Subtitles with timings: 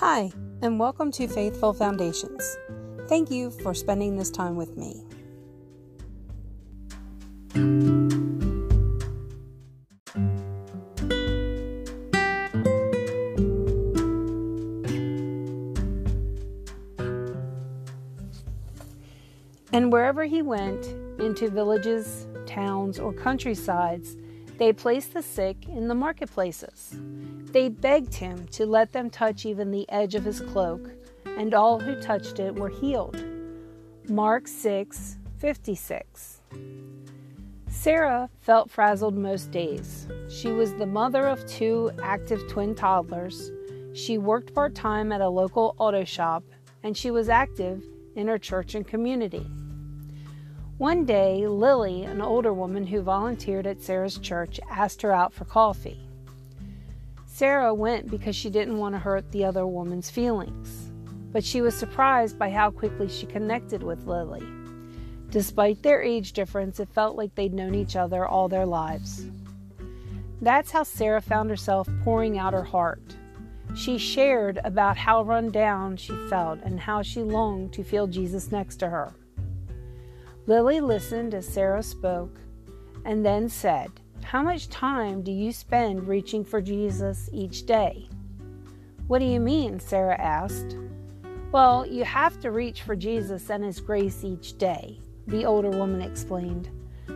[0.00, 0.30] Hi,
[0.60, 2.58] and welcome to Faithful Foundations.
[3.08, 5.02] Thank you for spending this time with me.
[19.72, 20.84] And wherever he went,
[21.18, 24.18] into villages, towns, or countrysides,
[24.58, 26.98] they placed the sick in the marketplaces.
[27.56, 30.90] They begged him to let them touch even the edge of his cloak,
[31.38, 33.24] and all who touched it were healed.
[34.10, 36.42] Mark 6 56.
[37.66, 40.06] Sarah felt frazzled most days.
[40.28, 43.50] She was the mother of two active twin toddlers.
[43.94, 46.44] She worked part time at a local auto shop,
[46.82, 47.82] and she was active
[48.16, 49.46] in her church and community.
[50.76, 55.46] One day, Lily, an older woman who volunteered at Sarah's church, asked her out for
[55.46, 56.05] coffee.
[57.36, 60.90] Sarah went because she didn't want to hurt the other woman's feelings,
[61.32, 64.42] but she was surprised by how quickly she connected with Lily.
[65.28, 69.26] Despite their age difference, it felt like they'd known each other all their lives.
[70.40, 73.14] That's how Sarah found herself pouring out her heart.
[73.74, 78.50] She shared about how run down she felt and how she longed to feel Jesus
[78.50, 79.12] next to her.
[80.46, 82.40] Lily listened as Sarah spoke
[83.04, 83.90] and then said,
[84.26, 88.08] How much time do you spend reaching for Jesus each day?
[89.06, 89.78] What do you mean?
[89.78, 90.76] Sarah asked.
[91.52, 94.98] Well, you have to reach for Jesus and His grace each day,
[95.28, 96.70] the older woman explained.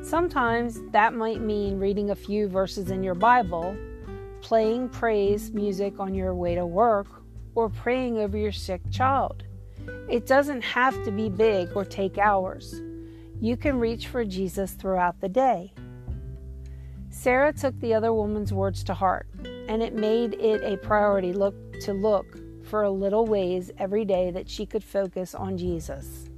[0.00, 3.76] Sometimes that might mean reading a few verses in your Bible,
[4.40, 7.08] playing praise music on your way to work,
[7.54, 9.44] or praying over your sick child.
[10.08, 12.80] It doesn't have to be big or take hours
[13.40, 15.72] you can reach for Jesus throughout the day.
[17.14, 19.26] Sarah took the other woman's words to heart,
[19.68, 22.26] and it made it a priority look to look
[22.64, 26.28] for a little ways every day that she could focus on Jesus.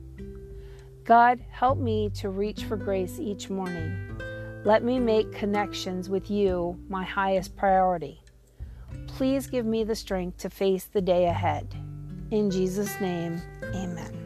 [1.03, 4.21] God, help me to reach for grace each morning.
[4.65, 8.21] Let me make connections with you my highest priority.
[9.07, 11.75] Please give me the strength to face the day ahead.
[12.31, 13.41] In Jesus' name,
[13.75, 14.26] amen.